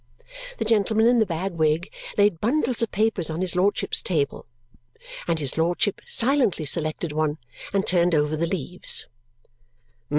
[0.57, 4.47] The gentleman in the bag wig laid bundles of papers on his lordship's table,
[5.27, 7.37] and his lordship silently selected one
[7.71, 9.05] and turned over the leaves.